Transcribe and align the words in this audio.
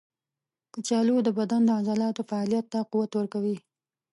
کچالو 0.73 1.15
د 1.23 1.29
بدن 1.37 1.61
د 1.65 1.69
عضلاتو 1.79 2.21
فعالیت 2.29 2.65
ته 2.73 2.79
قوت 2.91 3.11
ورکوي. 3.15 3.57